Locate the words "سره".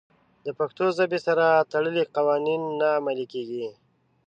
1.27-1.45